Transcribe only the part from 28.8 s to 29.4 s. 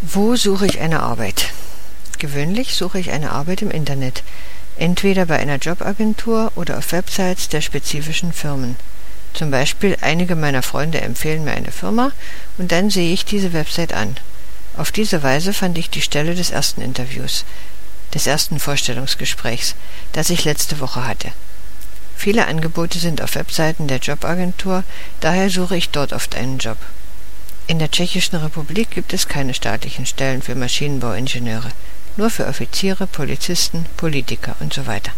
gibt es